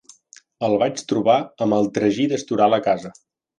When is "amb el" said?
1.67-1.91